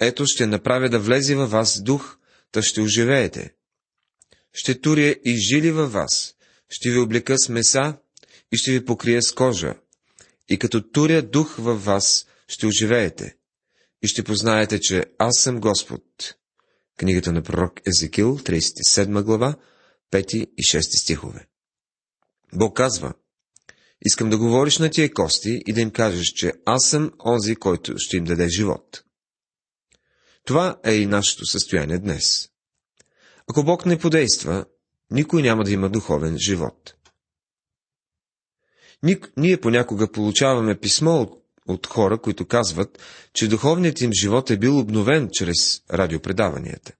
Ето 0.00 0.26
ще 0.26 0.46
направя 0.46 0.88
да 0.88 0.98
влезе 0.98 1.34
във 1.34 1.50
вас 1.50 1.82
дух, 1.82 2.18
та 2.52 2.62
ще 2.62 2.80
оживеете. 2.80 3.54
Ще 4.52 4.80
туря 4.80 5.16
и 5.24 5.36
жили 5.36 5.70
във 5.70 5.92
вас, 5.92 6.34
ще 6.68 6.90
ви 6.90 6.98
облека 6.98 7.38
с 7.38 7.48
меса 7.48 7.96
и 8.52 8.56
ще 8.56 8.72
ви 8.72 8.84
покрия 8.84 9.22
с 9.22 9.32
кожа. 9.32 9.74
И 10.48 10.58
като 10.58 10.90
туря 10.90 11.22
дух 11.22 11.56
във 11.58 11.84
вас, 11.84 12.26
ще 12.48 12.66
оживеете. 12.66 13.36
И 14.02 14.08
ще 14.08 14.24
познаете, 14.24 14.80
че 14.80 15.04
аз 15.18 15.38
съм 15.38 15.60
Господ. 15.60 16.02
Книгата 16.98 17.32
на 17.32 17.42
пророк 17.42 17.80
Езекил, 17.86 18.38
37 18.38 19.22
глава, 19.22 19.54
5 20.12 20.34
и 20.34 20.62
6 20.62 20.80
стихове. 20.80 21.46
Бог 22.54 22.76
казва, 22.76 23.14
искам 24.04 24.30
да 24.30 24.38
говориш 24.38 24.78
на 24.78 24.90
тия 24.90 25.14
кости 25.14 25.62
и 25.66 25.72
да 25.72 25.80
им 25.80 25.90
кажеш, 25.90 26.26
че 26.26 26.52
аз 26.64 26.86
съм 26.86 27.12
онзи, 27.26 27.56
който 27.56 27.94
ще 27.98 28.16
им 28.16 28.24
даде 28.24 28.48
живот. 28.48 29.05
Това 30.46 30.78
е 30.84 30.92
и 30.92 31.06
нашето 31.06 31.46
състояние 31.46 31.98
днес. 31.98 32.48
Ако 33.50 33.64
Бог 33.64 33.86
не 33.86 33.98
подейства, 33.98 34.64
никой 35.10 35.42
няма 35.42 35.64
да 35.64 35.70
има 35.70 35.90
духовен 35.90 36.38
живот. 36.38 36.94
Ние 39.36 39.60
понякога 39.60 40.12
получаваме 40.12 40.80
писмо 40.80 41.20
от, 41.20 41.44
от 41.68 41.86
хора, 41.86 42.18
които 42.18 42.46
казват, 42.46 43.02
че 43.32 43.48
духовният 43.48 44.00
им 44.00 44.12
живот 44.12 44.50
е 44.50 44.58
бил 44.58 44.78
обновен 44.78 45.28
чрез 45.32 45.82
радиопредаванията. 45.92 46.92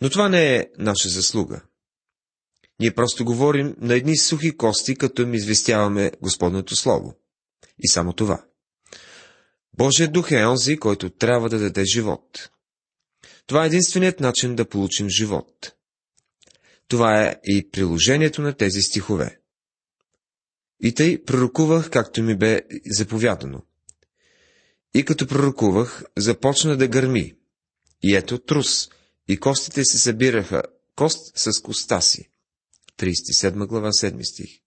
Но 0.00 0.10
това 0.10 0.28
не 0.28 0.56
е 0.56 0.66
наша 0.78 1.08
заслуга. 1.08 1.60
Ние 2.80 2.94
просто 2.94 3.24
говорим 3.24 3.76
на 3.78 3.94
едни 3.94 4.16
сухи 4.16 4.56
кости, 4.56 4.96
като 4.96 5.22
им 5.22 5.34
известяваме 5.34 6.12
Господното 6.22 6.76
Слово. 6.76 7.14
И 7.78 7.88
само 7.88 8.12
това. 8.12 8.44
Божият 9.76 10.12
дух 10.12 10.30
е 10.30 10.46
онзи, 10.46 10.76
който 10.76 11.10
трябва 11.10 11.48
да 11.48 11.58
даде 11.58 11.84
живот. 11.84 12.50
Това 13.46 13.64
е 13.64 13.66
единственият 13.66 14.20
начин 14.20 14.56
да 14.56 14.68
получим 14.68 15.08
живот. 15.08 15.72
Това 16.88 17.22
е 17.22 17.36
и 17.44 17.70
приложението 17.70 18.42
на 18.42 18.52
тези 18.52 18.82
стихове. 18.82 19.38
И 20.82 20.94
тъй 20.94 21.24
пророкувах, 21.24 21.90
както 21.90 22.22
ми 22.22 22.38
бе 22.38 22.62
заповядано. 22.86 23.62
И 24.94 25.04
като 25.04 25.26
пророкувах, 25.26 26.04
започна 26.16 26.76
да 26.76 26.88
гърми. 26.88 27.34
И 28.02 28.16
ето 28.16 28.38
трус, 28.38 28.88
и 29.28 29.40
костите 29.40 29.84
се 29.84 29.98
събираха, 29.98 30.62
кост 30.94 31.38
с 31.38 31.60
коста 31.62 32.00
си. 32.00 32.30
37 32.98 33.66
глава, 33.66 33.88
7 33.88 34.32
стих. 34.32 34.60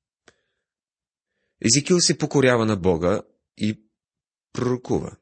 Езикил 1.65 2.00
се 2.00 2.17
покорява 2.17 2.65
на 2.65 2.76
Бога 2.76 3.22
и 3.58 3.88
пророкува. 4.53 5.15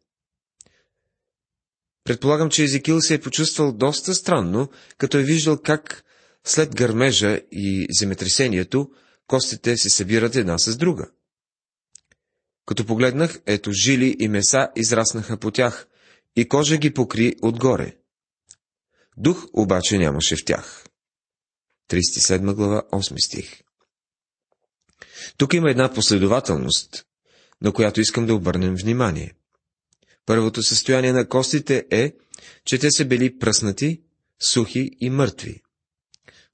Предполагам, 2.04 2.50
че 2.50 2.64
Езикил 2.64 3.02
се 3.02 3.14
е 3.14 3.22
почувствал 3.22 3.74
доста 3.74 4.16
странно, 4.16 4.70
като 4.98 5.18
е 5.18 5.24
виждал 5.24 5.62
как 5.62 6.04
след 6.44 6.76
гърмежа 6.76 7.42
и 7.52 7.88
земетресението, 8.00 8.92
костите 9.28 9.78
се 9.78 9.90
събират 9.90 10.36
една 10.36 10.58
с 10.58 10.78
друга. 10.78 11.10
Като 12.66 12.86
погледнах, 12.86 13.40
ето 13.46 13.72
жили 13.72 14.16
и 14.20 14.28
меса 14.28 14.70
израснаха 14.76 15.38
по 15.38 15.52
тях, 15.52 15.88
и 16.36 16.48
кожа 16.48 16.78
ги 16.78 16.94
покри 16.94 17.36
отгоре. 17.42 17.98
Дух 19.18 19.48
обаче 19.54 19.98
нямаше 19.98 20.36
в 20.36 20.46
тях. 20.46 20.86
37 21.90 22.54
глава, 22.54 22.84
8 22.92 23.26
стих. 23.26 23.62
Тук 25.38 25.54
има 25.54 25.72
една 25.72 25.94
последователност, 25.94 27.07
на 27.62 27.72
която 27.72 28.02
искам 28.02 28.26
да 28.26 28.36
обърнем 28.36 28.76
внимание. 28.76 29.34
Първото 30.26 30.64
състояние 30.64 31.14
на 31.14 31.28
костите 31.28 31.86
е, 31.92 32.14
че 32.66 32.78
те 32.78 32.92
са 32.92 33.06
били 33.06 33.40
пръснати, 33.40 34.02
сухи 34.40 34.92
и 35.00 35.10
мъртви. 35.10 35.62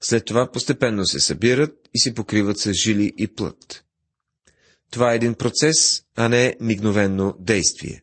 След 0.00 0.24
това 0.24 0.50
постепенно 0.52 1.06
се 1.06 1.20
събират 1.20 1.88
и 1.94 1.98
се 1.98 2.14
покриват 2.14 2.58
с 2.58 2.72
жили 2.72 3.12
и 3.18 3.28
плът. 3.28 3.84
Това 4.90 5.12
е 5.12 5.16
един 5.16 5.34
процес, 5.34 6.02
а 6.16 6.28
не 6.28 6.56
мигновенно 6.60 7.36
действие. 7.40 8.02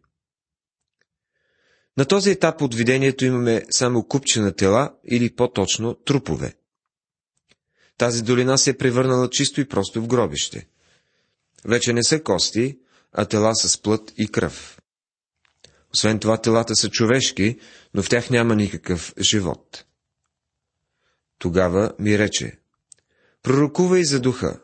На 1.98 2.06
този 2.06 2.32
етап 2.32 2.62
от 2.62 2.76
видението 2.76 3.26
имаме 3.26 3.64
само 3.72 4.04
купче 4.08 4.40
на 4.40 4.56
тела 4.56 4.94
или 5.12 5.36
по-точно 5.36 5.96
трупове. 5.96 6.54
Тази 7.98 8.24
долина 8.24 8.58
се 8.58 8.70
е 8.70 8.78
превърнала 8.78 9.30
чисто 9.30 9.62
и 9.62 9.68
просто 9.68 10.02
в 10.02 10.08
гробище. 10.08 10.68
Вече 11.66 11.94
не 11.94 12.04
са 12.04 12.24
кости, 12.24 12.78
а 13.12 13.26
тела 13.26 13.56
с 13.56 13.82
плът 13.82 14.14
и 14.18 14.28
кръв. 14.28 14.82
Освен 15.94 16.20
това, 16.20 16.42
телата 16.42 16.76
са 16.76 16.90
човешки, 16.90 17.60
но 17.94 18.04
в 18.04 18.10
тях 18.10 18.30
няма 18.30 18.56
никакъв 18.56 19.14
живот. 19.20 19.86
Тогава 21.38 21.94
ми 22.00 22.20
рече, 22.20 22.60
пророкувай 23.44 24.04
за 24.04 24.20
духа. 24.20 24.60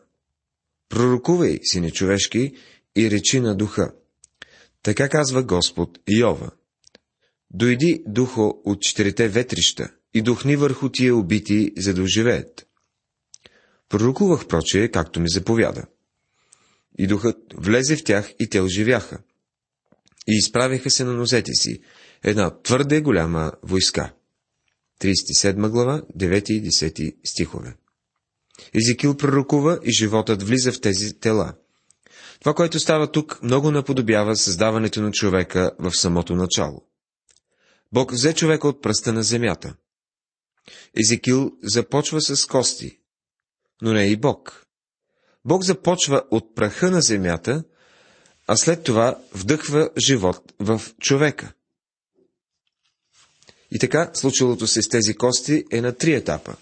Пророкувай, 0.90 1.60
сине 1.64 1.92
човешки, 1.92 2.56
и 2.96 3.12
речи 3.12 3.40
на 3.40 3.56
духа. 3.56 3.92
Така 4.84 5.10
казва 5.10 5.44
Господ 5.44 6.00
Йова. 6.10 6.52
Дойди, 7.52 8.04
духо, 8.08 8.62
от 8.66 8.82
четирите 8.82 9.28
ветрища 9.28 9.90
и 10.14 10.22
духни 10.22 10.56
върху 10.56 10.90
тия 10.90 11.16
убити, 11.16 11.74
за 11.78 11.94
да 11.94 12.02
оживеят. 12.02 12.68
Пророкувах, 13.90 14.48
прочее, 14.48 14.92
както 14.92 15.20
ми 15.20 15.30
заповяда. 15.30 15.86
И 16.98 17.08
духът 17.08 17.38
влезе 17.54 17.96
в 17.96 18.04
тях 18.04 18.34
и 18.40 18.50
те 18.50 18.62
оживяха. 18.62 19.20
И 20.28 20.38
изправиха 20.38 20.90
се 20.90 21.04
на 21.04 21.14
нозете 21.14 21.52
си, 21.54 21.82
една 22.24 22.62
твърде 22.62 23.02
голяма 23.02 23.52
войска. 23.64 24.14
37 25.02 25.70
глава, 25.70 26.02
9 26.18 26.52
и 26.52 26.64
10 26.64 27.16
стихове. 27.24 27.76
Езекил 28.74 29.18
пророкува 29.18 29.80
и 29.84 29.92
животът 29.92 30.44
влиза 30.44 30.72
в 30.72 30.82
тези 30.82 31.20
тела. 31.20 31.54
Това, 32.40 32.54
което 32.54 32.80
става 32.80 33.12
тук, 33.12 33.40
много 33.44 33.72
наподобява 33.72 34.36
създаването 34.36 35.02
на 35.02 35.12
човека 35.12 35.72
в 35.80 35.92
самото 35.92 36.36
начало. 36.36 36.82
Бог 37.94 38.12
взе 38.12 38.34
човека 38.34 38.68
от 38.68 38.82
пръста 38.82 39.14
на 39.14 39.24
земята. 39.24 39.76
Езекил 41.00 41.52
започва 41.64 42.22
с 42.22 42.46
кости, 42.46 43.00
но 43.82 43.94
не 43.94 44.06
и 44.06 44.18
Бог. 44.18 44.67
Бог 45.48 45.64
започва 45.64 46.24
от 46.32 46.56
праха 46.56 46.92
на 46.92 47.02
земята, 47.02 47.64
а 48.48 48.58
след 48.58 48.84
това 48.84 49.20
вдъхва 49.34 49.90
живот 49.98 50.54
в 50.60 50.82
човека. 51.00 51.54
И 53.72 53.80
така, 53.80 54.12
случилото 54.14 54.68
се 54.68 54.82
с 54.82 54.90
тези 54.90 55.14
кости 55.14 55.64
е 55.72 55.82
на 55.82 55.96
три 55.96 56.14
етапа. 56.14 56.56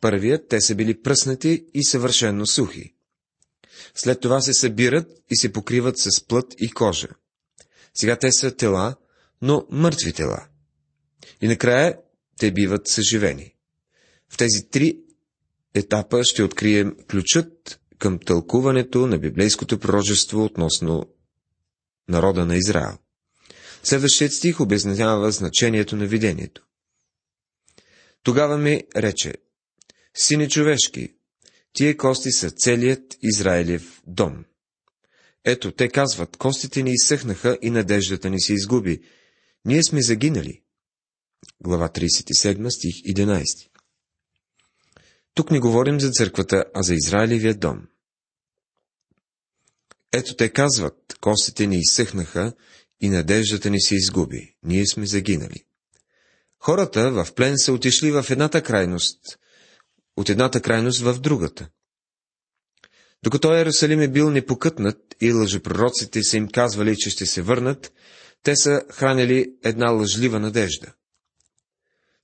Първият, 0.00 0.48
те 0.48 0.60
са 0.60 0.74
били 0.74 1.02
пръснати 1.02 1.64
и 1.74 1.84
съвършенно 1.84 2.46
сухи. 2.46 2.94
След 3.94 4.20
това 4.20 4.40
се 4.40 4.54
събират 4.54 5.08
и 5.30 5.36
се 5.36 5.52
покриват 5.52 5.98
с 5.98 6.26
плът 6.26 6.54
и 6.58 6.70
кожа. 6.70 7.08
Сега 7.94 8.16
те 8.16 8.32
са 8.32 8.56
тела, 8.56 8.96
но 9.42 9.66
мъртви 9.70 10.12
тела. 10.12 10.46
И 11.40 11.48
накрая 11.48 11.98
те 12.38 12.52
биват 12.52 12.88
съживени. 12.88 13.54
В 14.28 14.36
тези 14.36 14.68
три 14.70 15.03
етапа 15.74 16.24
ще 16.24 16.42
открием 16.42 16.96
ключът 17.10 17.80
към 17.98 18.18
тълкуването 18.18 19.06
на 19.06 19.18
библейското 19.18 19.78
пророчество 19.78 20.44
относно 20.44 21.06
народа 22.08 22.46
на 22.46 22.56
Израел. 22.56 22.98
Следващият 23.82 24.32
стих 24.32 24.60
обяснява 24.60 25.32
значението 25.32 25.96
на 25.96 26.06
видението. 26.06 26.66
Тогава 28.22 28.58
ми 28.58 28.82
рече, 28.96 29.34
Сине 30.16 30.48
човешки, 30.48 31.14
тие 31.72 31.96
кости 31.96 32.32
са 32.32 32.50
целият 32.50 33.16
Израилев 33.22 34.02
дом. 34.06 34.44
Ето, 35.44 35.72
те 35.72 35.88
казват, 35.88 36.36
костите 36.36 36.82
ни 36.82 36.92
изсъхнаха 36.92 37.58
и 37.62 37.70
надеждата 37.70 38.30
ни 38.30 38.40
се 38.40 38.52
изгуби. 38.52 39.00
Ние 39.64 39.82
сме 39.82 40.02
загинали. 40.02 40.62
Глава 41.60 41.88
37, 41.88 42.68
стих 42.68 42.94
11. 43.14 43.68
Тук 45.34 45.50
не 45.50 45.60
говорим 45.60 46.00
за 46.00 46.10
църквата, 46.10 46.64
а 46.74 46.82
за 46.82 46.94
Израилевия 46.94 47.54
дом. 47.54 47.86
Ето 50.12 50.36
те 50.36 50.48
казват, 50.48 51.18
костите 51.20 51.66
ни 51.66 51.78
изсъхнаха 51.78 52.52
и 53.00 53.08
надеждата 53.08 53.70
ни 53.70 53.80
се 53.80 53.94
изгуби. 53.94 54.56
Ние 54.62 54.86
сме 54.86 55.06
загинали. 55.06 55.64
Хората 56.58 57.10
в 57.10 57.34
плен 57.34 57.54
са 57.58 57.72
отишли 57.72 58.10
в 58.10 58.26
едната 58.30 58.62
крайност, 58.62 59.38
от 60.16 60.28
едната 60.28 60.60
крайност 60.60 61.00
в 61.00 61.20
другата. 61.20 61.68
Докато 63.22 63.54
Иерусалим 63.54 64.00
е 64.00 64.08
бил 64.08 64.30
непокътнат 64.30 65.14
и 65.20 65.32
лъжепророците 65.32 66.22
са 66.22 66.36
им 66.36 66.48
казвали, 66.48 66.96
че 66.96 67.10
ще 67.10 67.26
се 67.26 67.42
върнат, 67.42 67.92
те 68.42 68.56
са 68.56 68.82
хранили 68.90 69.54
една 69.64 69.90
лъжлива 69.90 70.40
надежда. 70.40 70.92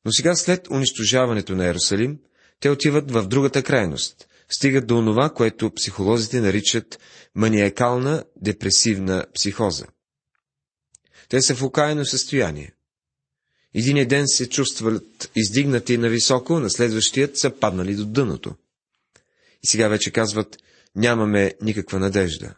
Но 0.04 0.12
сега, 0.12 0.34
след 0.34 0.70
унищожаването 0.70 1.56
на 1.56 1.64
Иерусалим, 1.64 2.18
те 2.60 2.70
отиват 2.70 3.10
в 3.10 3.26
другата 3.26 3.62
крайност, 3.62 4.28
стигат 4.48 4.86
до 4.86 4.98
онова, 4.98 5.30
което 5.30 5.74
психолозите 5.74 6.40
наричат 6.40 6.98
маниакална 7.34 8.24
депресивна 8.36 9.26
психоза. 9.34 9.86
Те 11.28 11.42
са 11.42 11.54
в 11.54 11.62
окаяно 11.62 12.04
състояние. 12.04 12.72
Един 13.74 14.08
ден 14.08 14.28
се 14.28 14.48
чувстват 14.48 15.30
издигнати 15.36 15.98
нависоко, 15.98 16.60
на 16.60 16.70
следващият 16.70 17.38
са 17.38 17.50
паднали 17.50 17.94
до 17.94 18.06
дъното. 18.06 18.54
И 19.62 19.66
сега 19.66 19.88
вече 19.88 20.10
казват, 20.10 20.56
нямаме 20.96 21.54
никаква 21.62 21.98
надежда. 21.98 22.54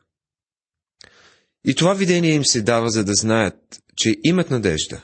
И 1.65 1.75
това 1.75 1.95
видение 1.95 2.35
им 2.35 2.45
се 2.45 2.63
дава, 2.63 2.91
за 2.91 3.05
да 3.05 3.15
знаят, 3.15 3.83
че 3.97 4.15
имат 4.25 4.51
надежда. 4.51 5.03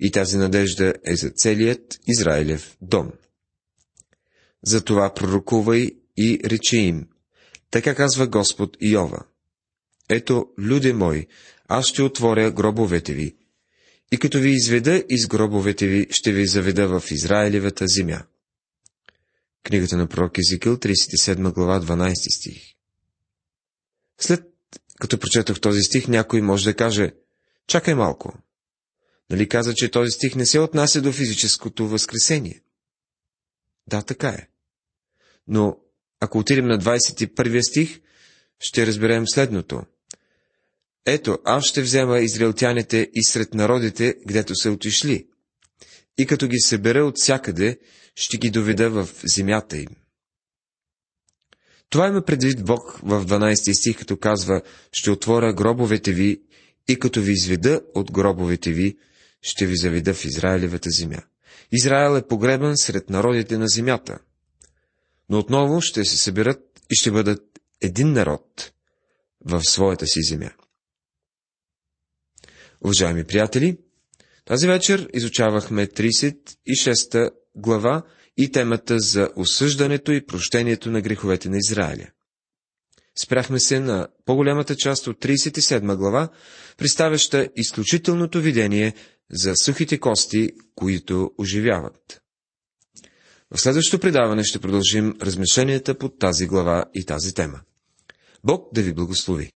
И 0.00 0.10
тази 0.10 0.36
надежда 0.36 0.94
е 1.04 1.16
за 1.16 1.30
целият 1.30 2.00
Израилев 2.08 2.76
дом. 2.80 3.12
Затова 4.62 5.14
пророкувай 5.14 5.90
и 6.16 6.40
речи 6.44 6.76
им. 6.76 7.08
Така 7.70 7.94
казва 7.94 8.26
Господ 8.26 8.76
Иова. 8.80 9.24
Ето, 10.08 10.46
люди 10.58 10.92
мои, 10.92 11.26
аз 11.68 11.86
ще 11.86 12.02
отворя 12.02 12.50
гробовете 12.50 13.14
ви 13.14 13.36
и 14.12 14.18
като 14.18 14.38
ви 14.38 14.50
изведа 14.50 15.04
из 15.08 15.26
гробовете 15.26 15.86
ви, 15.86 16.06
ще 16.10 16.32
ви 16.32 16.46
заведа 16.46 17.00
в 17.00 17.10
Израилевата 17.10 17.86
земя. 17.88 18.22
Книгата 19.62 19.96
на 19.96 20.06
пророк 20.06 20.38
Езикил, 20.38 20.76
37 20.76 21.52
глава, 21.52 21.80
12 21.80 22.14
стих. 22.36 22.74
След 24.20 24.42
като 25.00 25.18
прочетох 25.18 25.60
този 25.60 25.82
стих, 25.82 26.08
някой 26.08 26.42
може 26.42 26.64
да 26.64 26.76
каже, 26.76 27.14
чакай 27.66 27.94
малко. 27.94 28.38
Нали 29.30 29.48
каза, 29.48 29.74
че 29.74 29.90
този 29.90 30.10
стих 30.10 30.34
не 30.34 30.46
се 30.46 30.58
отнася 30.58 31.02
до 31.02 31.12
физическото 31.12 31.88
възкресение? 31.88 32.62
Да, 33.86 34.02
така 34.02 34.28
е. 34.28 34.48
Но 35.46 35.78
ако 36.20 36.38
отидем 36.38 36.66
на 36.66 36.78
21 36.78 37.60
стих, 37.70 38.00
ще 38.60 38.86
разберем 38.86 39.24
следното. 39.28 39.82
Ето, 41.06 41.38
аз 41.44 41.64
ще 41.64 41.82
взема 41.82 42.18
израелтяните 42.18 43.10
и 43.14 43.24
сред 43.24 43.54
народите, 43.54 44.14
гдето 44.26 44.54
са 44.54 44.70
отишли, 44.70 45.26
и 46.18 46.26
като 46.26 46.48
ги 46.48 46.58
събера 46.58 47.04
от 47.04 47.14
всякъде, 47.18 47.78
ще 48.14 48.38
ги 48.38 48.50
доведа 48.50 48.90
в 48.90 49.08
земята 49.24 49.76
им. 49.78 49.88
Това 51.88 52.08
има 52.08 52.22
предвид 52.24 52.64
Бог 52.64 53.00
в 53.02 53.26
12 53.26 53.72
стих, 53.72 53.98
като 53.98 54.16
казва, 54.16 54.62
ще 54.92 55.10
отворя 55.10 55.52
гробовете 55.52 56.12
ви 56.12 56.42
и 56.88 56.98
като 56.98 57.20
ви 57.20 57.32
изведа 57.32 57.80
от 57.94 58.12
гробовете 58.12 58.72
ви, 58.72 58.96
ще 59.42 59.66
ви 59.66 59.76
заведа 59.76 60.14
в 60.14 60.24
Израилевата 60.24 60.90
земя. 60.90 61.22
Израел 61.72 62.16
е 62.16 62.26
погребан 62.26 62.76
сред 62.76 63.10
народите 63.10 63.58
на 63.58 63.68
земята. 63.68 64.18
Но 65.32 65.38
отново 65.38 65.80
ще 65.80 66.04
се 66.04 66.16
съберат 66.18 66.60
и 66.90 66.94
ще 66.94 67.10
бъдат 67.10 67.42
един 67.80 68.12
народ 68.12 68.72
в 69.44 69.62
своята 69.64 70.06
си 70.06 70.22
земя. 70.22 70.50
Уважаеми 72.84 73.24
приятели, 73.24 73.78
тази 74.44 74.66
вечер 74.66 75.08
изучавахме 75.14 75.86
36-та 75.86 77.30
глава 77.54 78.02
и 78.36 78.50
темата 78.52 78.98
за 78.98 79.30
осъждането 79.36 80.12
и 80.12 80.26
прощението 80.26 80.90
на 80.90 81.00
греховете 81.00 81.48
на 81.48 81.56
Израиля. 81.58 82.06
Спряхме 83.24 83.60
се 83.60 83.80
на 83.80 84.08
по-голямата 84.24 84.76
част 84.76 85.06
от 85.06 85.18
37 85.24 85.96
глава, 85.96 86.28
представяща 86.76 87.48
изключителното 87.56 88.40
видение 88.40 88.94
за 89.30 89.56
сухите 89.56 90.00
кости, 90.00 90.50
които 90.74 91.30
оживяват. 91.38 92.21
В 93.54 93.60
следващото 93.60 94.00
предаване 94.00 94.44
ще 94.44 94.58
продължим 94.58 95.14
размишленията 95.22 95.98
под 95.98 96.18
тази 96.18 96.46
глава 96.46 96.84
и 96.94 97.04
тази 97.04 97.34
тема. 97.34 97.60
Бог 98.44 98.74
да 98.74 98.82
ви 98.82 98.92
благослови! 98.92 99.50